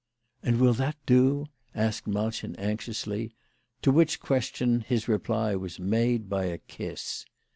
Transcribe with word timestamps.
"And 0.41 0.59
will 0.59 0.73
that 0.73 0.95
do?" 1.05 1.45
asked 1.75 2.07
Malchen 2.07 2.55
anxiously; 2.57 3.35
to 3.83 3.91
which 3.91 4.19
question 4.19 4.79
his 4.81 5.07
reply 5.07 5.53
was 5.53 5.79
made 5.79 6.27
by 6.27 6.45
a 6.45 6.57
kiss. 6.57 7.23